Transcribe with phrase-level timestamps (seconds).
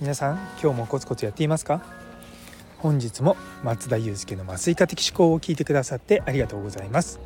[0.00, 1.80] 皆さん今日もコツコツやっていますか？
[2.78, 7.20] 本日も松田祐介の麻酔科的思考を聞いてくださってありがとうございます。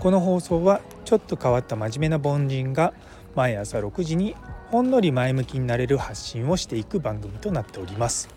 [0.00, 2.94] この放送はちょっと変わった真面目な凡人が
[3.34, 4.34] 毎朝6時に
[4.70, 8.30] ほんのり前向きになれる発信をしていく番組となっております。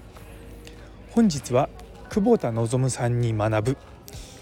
[1.12, 1.70] 本日は
[2.10, 3.78] 久保田望さんに学ぶ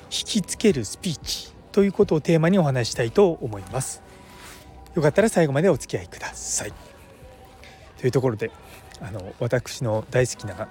[0.06, 1.59] 引きつけるスピーチ。
[1.80, 4.04] ということをテーマにお話したいと思います。
[4.96, 6.74] よかったら最後までお付き合いください。
[7.98, 8.52] というところで
[9.00, 10.68] あの私の大好きな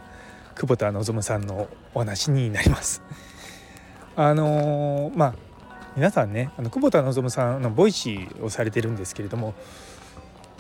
[0.55, 3.01] 窪田望さんのお話になります。
[4.17, 5.35] あのまあ
[5.97, 9.55] 皆さんねあの窪田望さんの Voicy をされてるんですけれども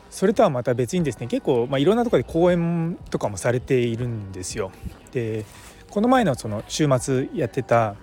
[0.08, 4.72] それとはまた別にですね結構、まあ、いろんなところで講演とかもされているんですよ。
[5.12, 5.44] で
[5.90, 7.96] この前のその週末やってた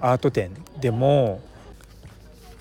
[0.00, 1.40] アート展でも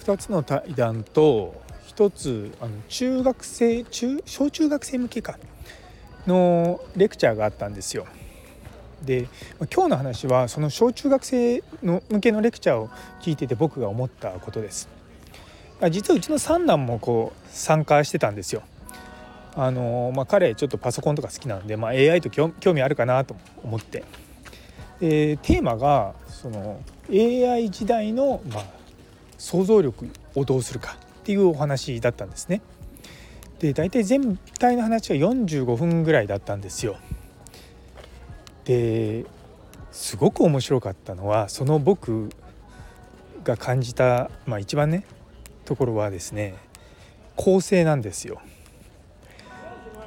[0.04, 1.62] 2つの対談と
[1.96, 5.38] 1つあの中学生中小中学生向けか
[6.28, 8.06] のレクチャーがあったんですよ。
[9.04, 9.28] で
[9.74, 12.90] 今日の話はその小中学生の向けのレクチャーを
[13.22, 14.90] 聞いてて僕が思ったことです。
[15.92, 18.64] 実はうちの三男もこう参加してたんですよ。
[19.56, 24.06] あのまあ、彼ちょっとパソコンとか好きなんで、まあ、AI と興味あるかなと思って
[25.00, 28.66] でテーマがその AI 時代の、まあ、
[29.38, 32.62] 想像力をどうするかっていうお話だったんですね。
[33.60, 36.98] で大体全体の話は45分ぐらいだったんですよ。
[38.66, 39.26] で
[39.92, 42.30] すごく面白かったのはその僕
[43.44, 45.04] が感じた、まあ、一番ね
[45.66, 46.56] ところはですね
[47.36, 48.42] 構成なんですよ。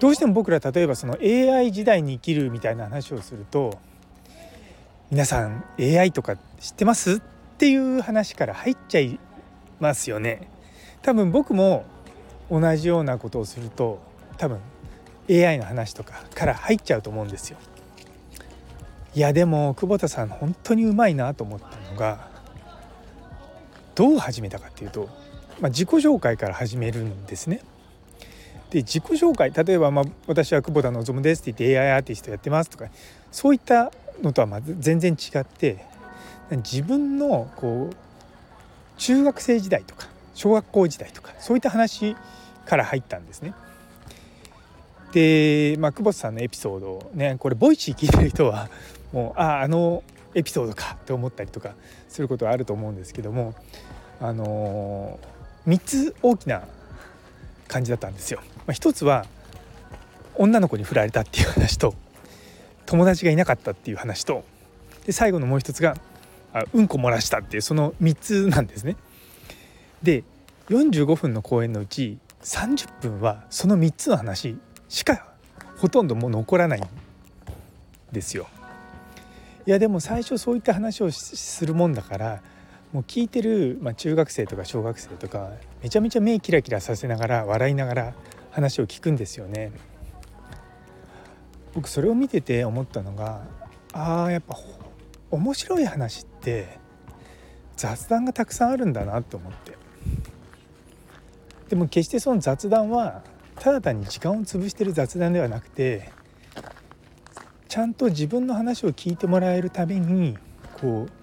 [0.01, 3.79] どうしても僕ら例えばその AI 時代に生きるみたいな話をすると
[5.13, 7.17] 皆さん AI とか知ってます？
[7.17, 7.21] っ
[7.59, 9.21] ていう話から入っちゃい
[9.79, 10.49] ますよね。
[11.03, 11.85] 多分僕も
[12.51, 14.01] 同じようなことをすると
[14.39, 14.59] 多分
[15.29, 17.59] AI の話とかから入っちゃうと思うんですよ。
[19.15, 22.31] いやでも久保田さん本当にうまいなと思ったのが
[23.95, 25.11] どう始めたかっていうと
[25.61, 27.61] まあ、自己紹介から始めるんですね。
[28.71, 32.87] で自己紹介例えば、まあ、私は窪田望ですって言って AI アーティストやってますとか
[33.31, 33.93] そういった
[34.23, 35.85] のとはまず全然違って
[36.51, 37.97] 自分のこう
[38.99, 42.17] 中学生時代とか小学校時代とかそういった話
[42.67, 43.55] から入ったんですね。
[45.13, 48.69] で、まあ、窪田さんのエピソードねこれ Voicy 聞いてる人は
[49.13, 50.03] もうあああの
[50.35, 51.75] エピソードかと思ったりとか
[52.09, 53.55] することはあると思うんですけども
[54.21, 55.33] あのー
[55.67, 56.63] 3つ大きな
[57.69, 58.41] 感じだったんですよ。
[58.67, 59.27] まあ、1つは
[60.35, 61.95] 女の子に振られたっていう話と
[62.93, 64.45] 友達がいなかったっていう話と
[65.07, 65.97] で最後のもう一つが
[66.53, 68.97] あうんこ漏らしたっていうその3つなんですね。
[70.03, 70.25] で
[70.69, 74.59] 45分の公演のうち30分はその3つの話
[74.91, 75.27] しか
[75.79, 76.85] ほとんどもう残らないん
[78.13, 78.47] ですよ。
[79.67, 82.43] いやでも最初そういった話をするもんだから
[82.93, 85.49] もう聞いてる、まあ、中学生とか小学生とか
[85.83, 88.15] めちゃめちゃ目キラキラさせながら笑いながら
[88.51, 89.73] 話を聞くんですよね。
[91.75, 93.43] 僕それを見てて思ったのが
[93.93, 94.57] あーやっぱ
[95.31, 96.79] 面白い話って
[97.77, 99.73] 雑談がたくさんあるんだなと思って
[101.71, 103.23] でも決してその雑談は
[103.57, 106.13] ただ単に時間を潰してる雑談ではなくて
[107.69, 110.37] ちゃんと自分の話を聞いてもらえるために
[110.79, 111.23] こう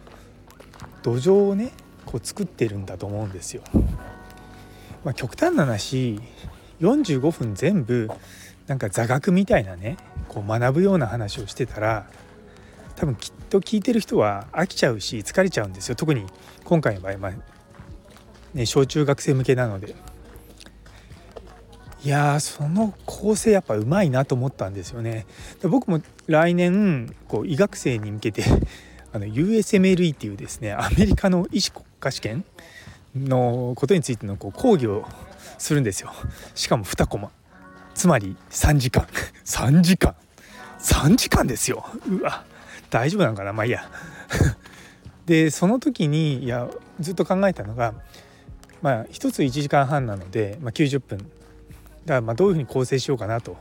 [1.03, 1.71] 土壌をね
[2.05, 3.61] こう作ってるんだと思うんですよ。
[5.05, 6.19] まあ、極端な話
[6.81, 8.09] 45分全部
[8.67, 9.97] なんか座学みたいなね
[10.39, 12.07] こう学ぶような話をしてたら
[12.95, 15.95] 多分きっと聞いてる人は飽きちゃうし疲れちゃうんですよ。
[15.95, 16.25] 特に
[16.63, 17.33] 今回の場合、まあ
[18.53, 19.95] ね、小中学生向けなので。
[22.01, 25.25] いやその構成やっぱうまいなと思ったんですよね。
[25.61, 28.43] で僕も来年こう医学生に向けて
[29.11, 32.45] あの USMLE っていうですねアメリカの医師国家試験
[33.13, 35.05] のことについてのこう講義を
[35.57, 36.13] するんですよ。
[36.55, 37.31] しかも2コマ。
[37.99, 39.05] つまり3時間。
[39.43, 40.15] 3時間。
[40.79, 42.43] 3時間ですようわ
[42.89, 43.53] 大丈夫なのかな？
[43.53, 43.89] まあいいや
[45.25, 46.67] でその時にいや
[46.99, 47.93] ずっと考えたのが
[48.81, 51.29] まあ1つ1時間半なので、まあ、90分だか
[52.05, 53.57] らまあどういうふうに構成しようかなと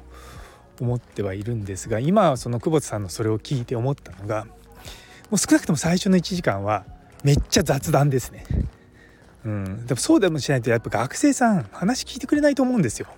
[0.81, 4.47] 思ってはいるんですが今その久保田さんのそれを聞いて思ったのが
[5.31, 6.85] もう少なくとも最初の1時間は
[7.25, 8.45] めっちゃ雑談ですね。
[9.45, 13.09] うん、でもそうでもしないとやっぱ学生さん話聞いてくれないと思うんですよ。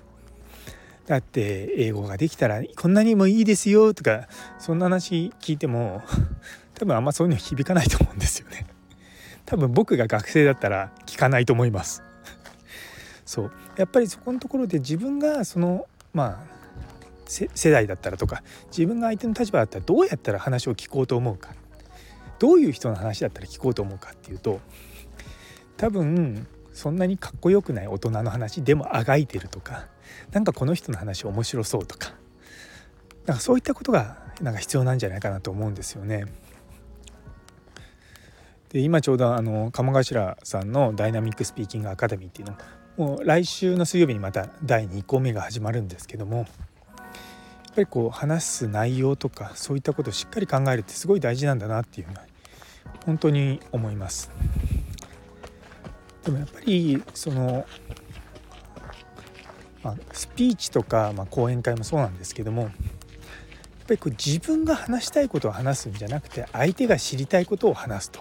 [1.10, 4.28] だって英語ができたらこんなにもいいですよとか
[4.60, 6.02] そんな話聞いても
[6.74, 8.64] 多分あんまそういうの響かないと思うんですよね。
[9.44, 12.04] 多分僕が学生だったら聞かないと思います
[13.24, 16.40] そうやっぱりそこのところで自分がそのまあ
[17.26, 21.54] 世代だったらとか自分が相手の立場だったらどうやったら話を聞こうと思うか
[22.38, 24.60] どういう人の話だったら聞こうと思うかっていうと
[25.76, 26.46] 多分
[26.80, 29.86] そんなにかっこよくない大人の話でもあがいてるとか
[30.32, 32.14] 何かこの人の話面白そうとか
[33.26, 36.24] なんかそういったことがなんか必要なんじゃないかなと思うんですよね。
[38.70, 42.56] で今ちょうどあの鴨頭さんのダイナミックスピーキングアカデミーっていうの
[42.96, 46.46] もう来週の水曜日にまた第2項目が始まるんですけどもやっ
[47.74, 52.22] ぱりこう話す内容とかそういったことをしっかり考えるってすごい大事なんだなっていうのは
[53.04, 54.30] 本当に思います。
[56.24, 57.66] でもやっぱりその、
[59.82, 62.72] まあ、スピーチとか、まあ、講演会もそうなんですけどもやっ
[63.86, 68.20] ぱりこう自分が話したいことを話すんじゃなくて相手が知りたいことを話すと。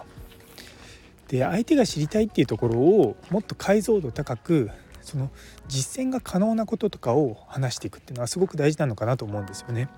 [1.28, 5.30] で相手が知りたいっていうところをもっと解像度高くその
[5.68, 9.90] 実践が可能なこととかを話していくっていうのはすごく大事なのかなと思うんですよね。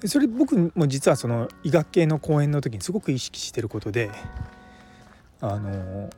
[0.00, 4.10] でそれ僕も実はその医学系の講演の時にすごく意識してることで
[5.42, 6.08] あの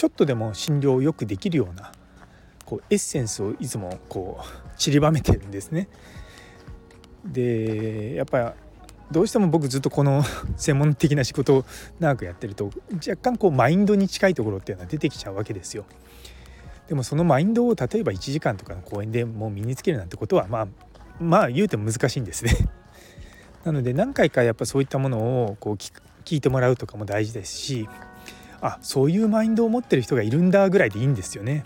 [0.00, 1.92] ちょっとでも診療をよくできるような
[2.64, 5.90] こうエッセンスをいつもこう散りばめてるんですね。
[7.26, 8.54] でやっぱ
[9.10, 10.24] どうしても僕ずっとこの
[10.56, 11.64] 専門的な仕事を
[11.98, 12.70] 長くやってると
[13.06, 15.84] 若干こうマインドに近いところっていうのは出てきちゃうわけですよ。
[16.88, 20.68] でもそのマインドを例えば1時間とかの講演でもう身につけるなんてことはまあ
[21.20, 22.56] まあ言うても難しいんですね。
[23.64, 27.86] なので何回かやっぱそういったものをこう聞いてもらうとかも大事ですし
[28.62, 31.64] あそういうマインドを持ってる人がいるんだぐらいでいいんですよね。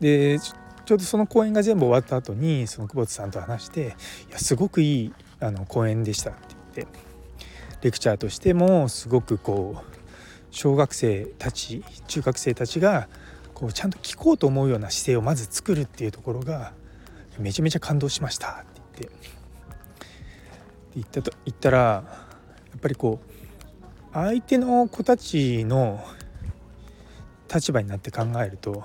[0.00, 3.96] でちょうどその講演が全部終わった後にその久保田さんと話して
[4.28, 6.38] 「いやすごくいいあの講演でした」って
[6.76, 6.98] 言って
[7.82, 9.94] レクチャーとしてもすごくこう
[10.50, 13.08] 小学生たち中学生たちが
[13.54, 16.72] こうちゃんと聞こうと思うような姿勢をまず作るっていうところが
[17.38, 18.54] めちゃめちゃ感動しましたっ
[18.94, 19.28] て言って
[20.96, 22.04] 言ったと言ったらや
[22.76, 23.33] っぱりこう
[24.14, 26.00] 相手の子たちの
[27.52, 28.84] 立場になって考えると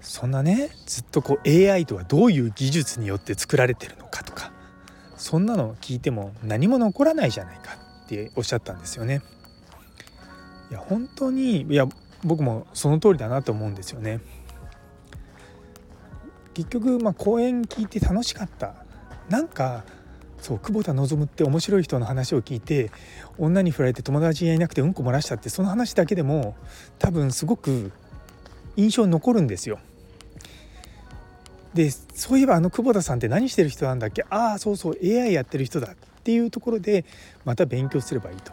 [0.00, 4.50] そんなねずっとこう AI とはどういう技術によって作られてるのかとか
[5.18, 7.72] そんなの聞いても何も残らないじゃないか
[8.06, 9.20] っておっしゃったんですよね。
[10.70, 11.86] いや本当にいや
[12.24, 14.20] 僕もその通りだなと思うんですよね。
[16.54, 18.74] 結局まあ講演聞いて楽しかった
[19.28, 19.84] なんか
[20.40, 22.90] そう久保田望って面白い人の話を聞いて
[23.38, 26.56] 女に振られて友達がいなくてうんこ漏らしたってその話だけでも
[26.98, 27.92] 多分すごく
[28.76, 29.78] 印象に残るんですよ。
[31.74, 34.24] でそういえばあの久保田さんって何してる人なんだっけ？
[34.30, 37.04] ああそうそう AI やってる人だっていうところで
[37.44, 38.52] また勉強すればいいと。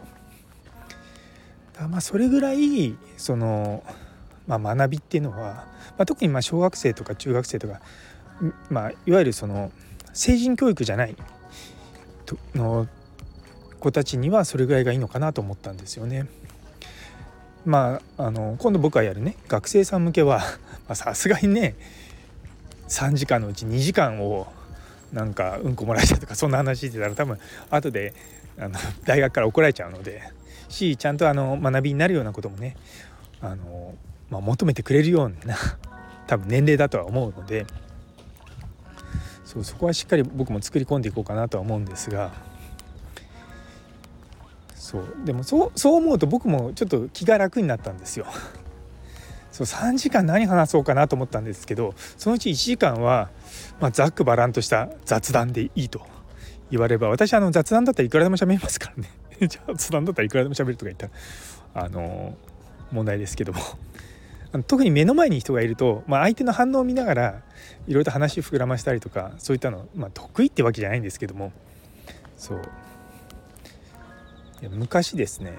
[1.88, 3.82] まあそれぐらいその、
[4.46, 7.80] まあ、学びっていうのは、まあ、特にまあ小学生とか中学生とか、
[8.70, 9.70] まあ、いわゆるその
[10.14, 11.14] 成人教育じゃない
[12.54, 12.88] の
[13.80, 16.26] 子たちにはそれぐらいがいいのかなと思ったんですよね。
[17.64, 20.40] まあ、あの今度僕がやるね学生さん向けは
[20.94, 21.74] さすがにね
[22.88, 24.46] 3時間のうち2時間を
[25.12, 27.38] なんかうんこ漏らしたとかそんな話してたら多分
[27.70, 28.14] 後で
[28.56, 30.22] あの 大学から怒られちゃうので
[30.68, 32.76] しちゃんとあの学びになるようなこともね
[33.40, 33.94] あの、
[34.30, 35.56] まあ、求めてくれるような
[36.28, 37.66] 多分年齢だとは思うので
[39.56, 42.32] そうそこはしっかり僕も作り込んでいこうかなとは思うんですが
[44.74, 48.26] そうでもそうそう思うと僕もちょっと気が楽になったんですよ。
[49.50, 53.30] そう3時間何話そうかなと思ったんですけどそのうち1時間は、
[53.80, 56.06] ま、ざっくばらんとした雑談でいいと
[56.70, 59.08] 言われば私あの雑談だったらいくらでも喋りますからね
[59.48, 62.36] 雑談だったらいくらでも喋るとか言ったらあの
[62.92, 63.60] 問題ですけども
[64.66, 67.42] 特に目の前に人がいると、まあ、相手の反応を見ながら
[67.86, 71.52] いろいろと話を膨らましたりとかそういったの、まあ、得意ってわけじゃないんですけども。
[72.36, 72.62] そう。
[74.70, 75.52] 昔ですね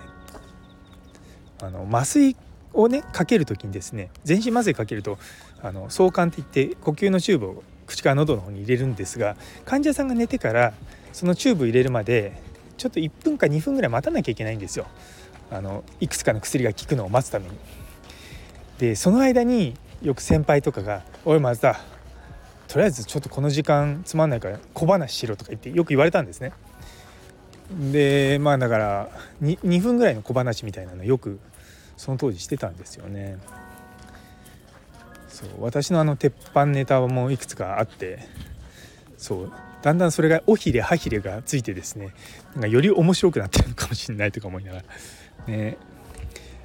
[1.61, 2.35] あの麻酔
[2.73, 5.17] をねかける時にですね全身麻酔かけると
[5.61, 10.73] あの相関っていって呼吸のチューブを口から喉の方に入れるんですが患者さんが寝てから
[11.13, 12.41] そのチューブ入れるまで
[12.77, 14.85] ちょっと1分か2分ぐらい待たなきゃいけないんですよ。
[15.49, 17.51] あのいくつかの薬が効くのを待つために。
[18.79, 21.79] でその間によく先輩とかが「おい松田
[22.67, 26.51] とりあえずちょっとこの時間つまんないから小話しろ」とか言ってよく言われたんですね。
[27.91, 29.09] でまあだから
[29.41, 31.39] 2, 2分ぐらいの小話みたいなのよく
[31.97, 33.37] その当時してたんですよね。
[35.27, 38.19] そう私のあの鉄板ネタもいくつかあって
[39.17, 42.13] そうだんだんそれが尾ひれ歯ひれがついてですね
[42.53, 44.83] なんかより面白くなってるのかもしれないとか思いながら
[45.47, 45.77] ね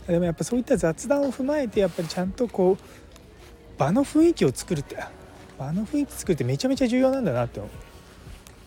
[0.07, 4.97] でもやっぱそういった雑談を踏まえてやっぱりちゃんとこう場の雰囲気を作るって
[5.59, 7.61] 場の雰囲気作るってめちゃめちゃ重要なんだなって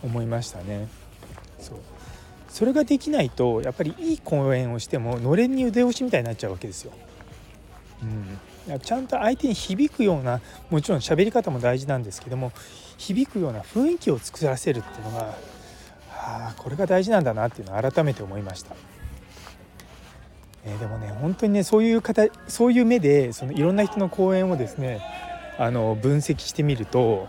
[0.04, 0.88] 思いましたね。
[1.60, 1.78] そう
[2.50, 6.94] それができないとやっぱりいい講演をしてものれんに腕押しみたいになっちゃうわけですよ。
[8.68, 10.40] うん、ちゃんと相手に響くような
[10.70, 12.52] もちろん喋り方も大事なんですけども
[12.98, 15.36] 響くような雰囲気を作らせるっていうのが
[16.12, 18.76] あこれが大事なんだなっていうのを改めて思いました。
[20.66, 25.02] え、でもね本当にねそういう方そういう目でそのいろんな人の講演をですね
[25.58, 27.28] あの分析してみると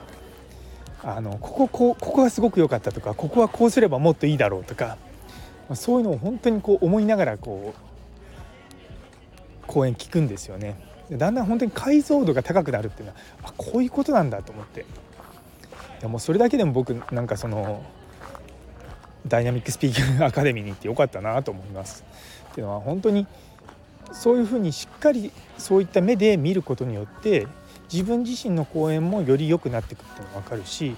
[1.03, 4.97] あのこここここがすごく良かったとかここはこうすればもっといいだろうとか、
[5.75, 10.81] そういうのを本当にこう思いながらこう講演聞くんですよね。
[11.11, 14.85] だんだん本当に解像度が高くなるっていうのはあこういうことなんだと思って
[16.01, 17.85] でもそれだけでも僕なんかその
[19.29, 22.05] ダイナミックスピーキングアカデミーに行ってよかったなと思います。
[22.57, 23.27] っていうのは本当に
[24.13, 27.47] そういうふうにしっかりそういった目で見ることによって
[27.93, 30.97] 自分自身の講演もより良くなっていくっていうのが分かるし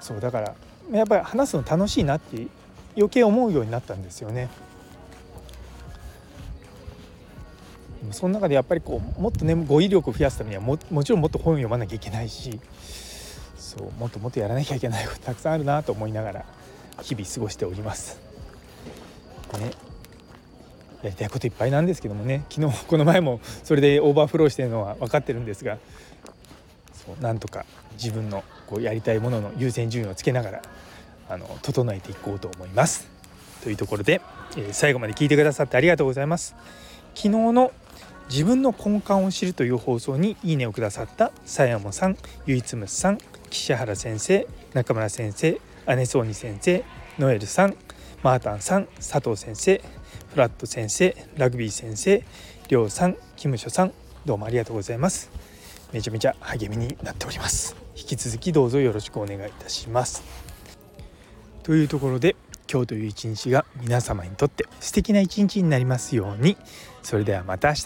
[0.00, 0.54] そうだから
[0.90, 2.46] やっぱり話すの楽しいなって
[2.96, 4.48] 余計思うようになったんですよね。
[8.12, 12.58] その中でやっぱりこうもっとね語彙力を増やすためにはももちろんもっと本を読まなきゃいけないし
[13.58, 16.44] そうもっともっとやらなきゃいけないことたくさんあるなと思いながら
[17.02, 18.18] 日々過ごしております。
[19.58, 19.72] ね、
[21.02, 25.78] やりたいこといっぱいなんですけどもね昨日この前もそれでオーバーフローしてるのは分かってるんですが
[26.92, 30.62] そうなんとか自分のこうやりたいものの優先順位をつけながら
[31.28, 33.08] あの整えていこうと思います。
[33.62, 34.20] というところで、
[34.56, 36.54] えー、最後まで聞いてくださってありがとうございます。
[37.14, 37.72] 昨日の
[38.28, 43.18] 自分の根幹を知るという放送にいいねをくださったさやもさん、ゆいつむさん、
[43.50, 45.60] 岸原先生、中村先生、
[45.96, 46.84] 姉そうに先生、
[47.18, 47.76] ノエルさん、
[48.22, 49.80] マータンさん、佐藤先生、
[50.36, 52.22] フラット先生、ラグビー先生、
[52.68, 53.92] りょうさん、キムショさん、
[54.26, 55.30] どうもありがとうございます。
[55.94, 57.74] めちゃめちゃ励みになっております。
[57.96, 60.22] 引き続きどうぞよろしくお願いいたします。
[61.62, 62.36] というところで
[62.70, 66.58] 今日という一日が皆様にとって素敵な一日になりますように。
[67.02, 67.84] それではまた明日